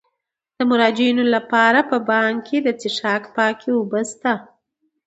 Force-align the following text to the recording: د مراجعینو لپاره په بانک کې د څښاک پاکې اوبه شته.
د 0.57 0.59
مراجعینو 0.69 1.23
لپاره 1.35 1.79
په 1.89 1.97
بانک 2.09 2.37
کې 2.47 2.57
د 2.63 2.67
څښاک 2.81 3.23
پاکې 3.37 3.69
اوبه 3.77 4.01
شته. 4.11 4.33